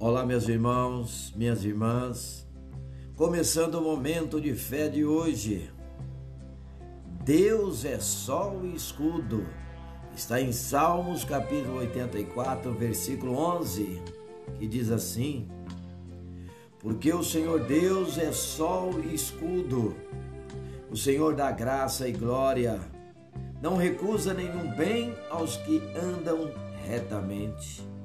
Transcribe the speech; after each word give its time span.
Olá, 0.00 0.24
meus 0.24 0.48
irmãos, 0.48 1.32
minhas 1.34 1.64
irmãs. 1.64 2.46
Começando 3.16 3.74
o 3.74 3.82
momento 3.82 4.40
de 4.40 4.54
fé 4.54 4.88
de 4.88 5.04
hoje. 5.04 5.72
Deus 7.24 7.84
é 7.84 7.98
sol 7.98 8.60
e 8.64 8.76
escudo. 8.76 9.44
Está 10.14 10.40
em 10.40 10.52
Salmos 10.52 11.24
capítulo 11.24 11.78
84, 11.78 12.72
versículo 12.74 13.36
11, 13.36 14.00
que 14.56 14.68
diz 14.68 14.88
assim: 14.92 15.48
Porque 16.78 17.12
o 17.12 17.24
Senhor 17.24 17.64
Deus 17.64 18.18
é 18.18 18.30
sol 18.30 19.00
e 19.04 19.12
escudo. 19.12 19.96
O 20.88 20.96
Senhor 20.96 21.34
dá 21.34 21.50
graça 21.50 22.08
e 22.08 22.12
glória. 22.12 22.78
Não 23.60 23.74
recusa 23.74 24.32
nenhum 24.32 24.70
bem 24.76 25.12
aos 25.28 25.56
que 25.56 25.82
andam 25.96 26.52
retamente. 26.86 27.97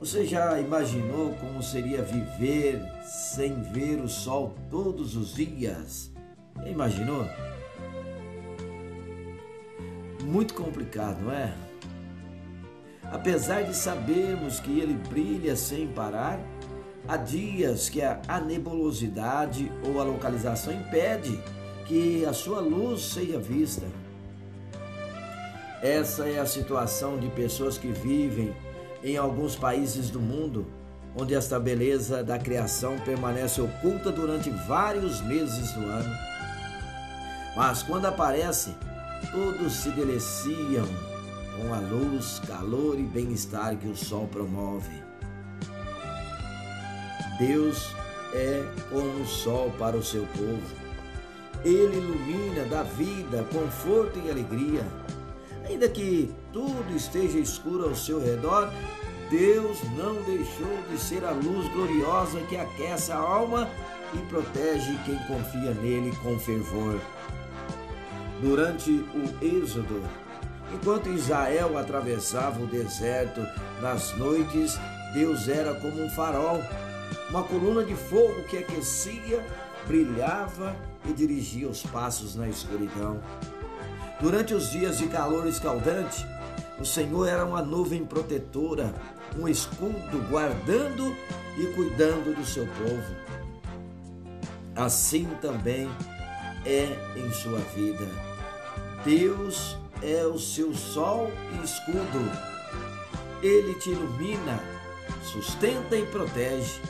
Você 0.00 0.24
já 0.24 0.58
imaginou 0.58 1.34
como 1.34 1.62
seria 1.62 2.00
viver 2.00 2.80
sem 3.04 3.60
ver 3.60 4.00
o 4.00 4.08
sol 4.08 4.54
todos 4.70 5.14
os 5.14 5.34
dias? 5.34 6.10
Imaginou? 6.64 7.28
Muito 10.24 10.54
complicado, 10.54 11.20
não 11.20 11.30
é? 11.30 11.52
Apesar 13.12 13.64
de 13.64 13.76
sabermos 13.76 14.58
que 14.58 14.80
ele 14.80 14.94
brilha 14.94 15.54
sem 15.54 15.88
parar, 15.88 16.40
há 17.06 17.18
dias 17.18 17.90
que 17.90 18.00
a 18.00 18.40
nebulosidade 18.40 19.70
ou 19.84 20.00
a 20.00 20.04
localização 20.04 20.72
impede 20.72 21.38
que 21.84 22.24
a 22.24 22.32
sua 22.32 22.60
luz 22.60 23.02
seja 23.02 23.38
vista. 23.38 23.86
Essa 25.82 26.26
é 26.26 26.38
a 26.38 26.46
situação 26.46 27.18
de 27.18 27.28
pessoas 27.28 27.76
que 27.76 27.88
vivem 27.88 28.54
em 29.02 29.16
alguns 29.16 29.56
países 29.56 30.10
do 30.10 30.20
mundo, 30.20 30.66
onde 31.16 31.34
esta 31.34 31.58
beleza 31.58 32.22
da 32.22 32.38
criação 32.38 32.98
permanece 33.00 33.60
oculta 33.60 34.12
durante 34.12 34.50
vários 34.50 35.20
meses 35.22 35.72
do 35.72 35.80
ano. 35.86 36.14
Mas 37.56 37.82
quando 37.82 38.06
aparece, 38.06 38.74
todos 39.32 39.72
se 39.72 39.90
deliciam 39.90 40.86
com 41.56 41.74
a 41.74 41.78
luz, 41.78 42.40
calor 42.46 42.98
e 42.98 43.02
bem-estar 43.02 43.76
que 43.76 43.88
o 43.88 43.96
sol 43.96 44.26
promove. 44.28 45.02
Deus 47.38 47.94
é 48.34 48.62
como 48.90 49.22
o 49.22 49.26
sol 49.26 49.72
para 49.78 49.96
o 49.96 50.02
seu 50.02 50.26
povo. 50.26 50.80
Ele 51.64 51.96
ilumina, 51.96 52.64
dá 52.64 52.82
vida, 52.82 53.44
conforto 53.52 54.18
e 54.24 54.30
alegria. 54.30 54.82
Ainda 55.70 55.88
que 55.88 56.28
tudo 56.52 56.96
esteja 56.96 57.38
escuro 57.38 57.88
ao 57.88 57.94
seu 57.94 58.20
redor, 58.20 58.72
Deus 59.30 59.78
não 59.96 60.14
deixou 60.22 60.82
de 60.90 60.98
ser 60.98 61.24
a 61.24 61.30
luz 61.30 61.68
gloriosa 61.72 62.40
que 62.48 62.56
aquece 62.56 63.12
a 63.12 63.16
alma 63.16 63.70
e 64.12 64.18
protege 64.26 64.98
quem 65.06 65.16
confia 65.28 65.72
nele 65.74 66.12
com 66.24 66.36
fervor. 66.40 67.00
Durante 68.42 68.90
o 68.90 69.44
Êxodo, 69.44 70.02
enquanto 70.74 71.08
Israel 71.08 71.78
atravessava 71.78 72.60
o 72.60 72.66
deserto 72.66 73.40
nas 73.80 74.12
noites, 74.18 74.76
Deus 75.14 75.48
era 75.48 75.72
como 75.74 76.02
um 76.02 76.10
farol, 76.10 76.60
uma 77.30 77.44
coluna 77.44 77.84
de 77.84 77.94
fogo 77.94 78.42
que 78.48 78.58
aquecia, 78.58 79.40
brilhava 79.86 80.76
e 81.04 81.12
dirigia 81.12 81.68
os 81.68 81.82
passos 81.82 82.34
na 82.34 82.48
escuridão. 82.48 83.20
Durante 84.20 84.52
os 84.52 84.70
dias 84.70 84.98
de 84.98 85.06
calor 85.06 85.46
escaldante, 85.46 86.26
o 86.78 86.84
Senhor 86.84 87.26
era 87.26 87.44
uma 87.44 87.62
nuvem 87.62 88.04
protetora, 88.04 88.92
um 89.38 89.48
escudo 89.48 90.26
guardando 90.28 91.14
e 91.58 91.66
cuidando 91.74 92.34
do 92.34 92.44
seu 92.44 92.66
povo. 92.66 93.16
Assim 94.76 95.28
também 95.40 95.88
é 96.64 96.88
em 97.16 97.32
sua 97.32 97.58
vida. 97.58 98.06
Deus 99.04 99.76
é 100.02 100.24
o 100.24 100.38
seu 100.38 100.74
sol 100.74 101.30
e 101.52 101.64
escudo. 101.64 102.30
Ele 103.42 103.74
te 103.74 103.90
ilumina, 103.90 104.60
sustenta 105.24 105.96
e 105.96 106.04
protege, 106.06 106.80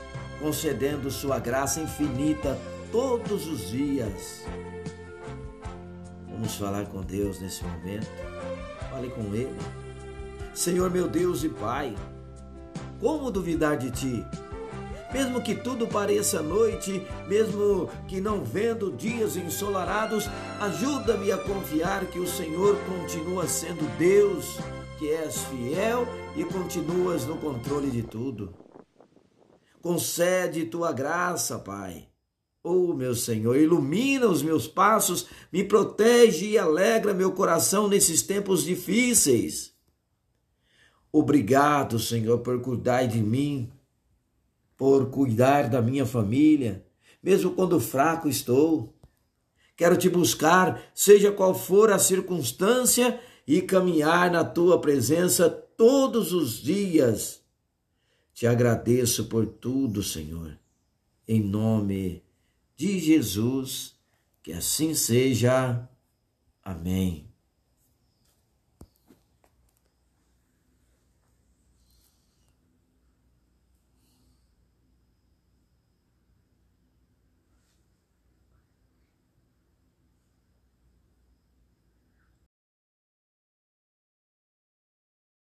concedendo 0.41 1.11
sua 1.11 1.39
graça 1.39 1.81
infinita 1.81 2.59
todos 2.91 3.47
os 3.47 3.71
dias. 3.71 4.45
Vamos 6.28 6.55
falar 6.56 6.87
com 6.87 7.03
Deus 7.03 7.41
nesse 7.41 7.65
momento. 7.65 8.09
Fale 8.91 9.11
com 9.11 9.34
Ele. 9.34 9.56
Senhor 10.55 10.91
meu 10.91 11.09
Deus 11.09 11.45
e 11.45 11.49
Pai, 11.49 11.95
como 13.00 13.31
duvidar 13.31 13.77
de 13.77 13.91
Ti? 13.91 14.27
Mesmo 15.12 15.43
que 15.43 15.55
tudo 15.55 15.89
pareça 15.89 16.41
noite, 16.41 17.05
mesmo 17.27 17.91
que 18.06 18.21
não 18.21 18.45
vendo 18.45 18.93
dias 18.93 19.37
ensolarados, 19.37 20.29
ajuda-me 20.61 21.33
a 21.33 21.39
confiar 21.39 22.06
que 22.06 22.19
o 22.19 22.27
Senhor 22.27 22.77
continua 22.87 23.47
sendo 23.47 23.84
Deus, 23.99 24.59
que 24.99 25.11
és 25.11 25.39
fiel 25.45 26.06
e 26.37 26.45
continuas 26.45 27.27
no 27.27 27.37
controle 27.37 27.91
de 27.91 28.03
tudo. 28.03 28.55
Concede 29.83 30.67
tua 30.67 30.93
graça, 30.93 31.59
Pai 31.59 32.09
Oh, 32.62 32.93
meu 32.93 33.15
Senhor, 33.15 33.56
ilumina 33.56 34.28
os 34.28 34.43
meus 34.43 34.69
passos, 34.69 35.26
me 35.50 35.65
protege 35.65 36.50
e 36.50 36.59
alegra 36.59 37.15
meu 37.15 37.32
coração 37.32 37.88
nesses 37.88 38.21
tempos 38.21 38.65
difíceis. 38.65 39.72
Obrigado, 41.10 41.99
Senhor, 41.99 42.41
por 42.41 42.60
cuidar 42.60 43.06
de 43.06 43.20
mim, 43.20 43.70
por 44.76 45.10
cuidar 45.10 45.70
da 45.70 45.81
minha 45.81 46.04
família, 46.04 46.84
mesmo 47.22 47.53
quando 47.53 47.81
fraco 47.81 48.28
estou. 48.28 48.94
Quero 49.75 49.97
te 49.97 50.10
buscar, 50.10 50.82
seja 50.94 51.32
qual 51.32 51.54
for 51.54 51.91
a 51.91 51.99
circunstância, 51.99 53.19
e 53.47 53.60
caminhar 53.60 54.31
na 54.31 54.44
tua 54.44 54.81
presença 54.81 55.50
todos 55.50 56.32
os 56.32 56.62
dias. 56.62 57.43
Te 58.32 58.47
agradeço 58.47 59.25
por 59.25 59.44
tudo, 59.44 60.03
Senhor. 60.04 60.56
Em 61.26 61.41
nome 61.43 62.22
de 62.81 62.99
Jesus. 62.99 63.95
Que 64.43 64.55
assim 64.55 64.95
seja. 64.95 65.87
Amém. 66.65 67.30